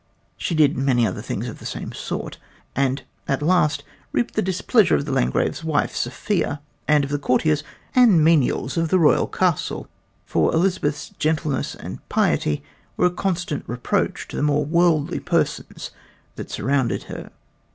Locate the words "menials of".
8.23-8.89